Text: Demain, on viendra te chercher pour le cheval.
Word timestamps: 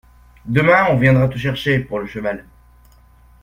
Demain, 0.45 0.87
on 0.89 0.97
viendra 0.97 1.27
te 1.29 1.37
chercher 1.37 1.77
pour 1.77 1.99
le 1.99 2.07
cheval. 2.07 2.47